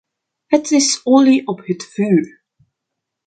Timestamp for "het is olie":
0.45-1.47